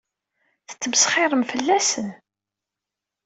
Tettmesxiṛemt 0.67 1.49
fell-asen. 1.53 2.09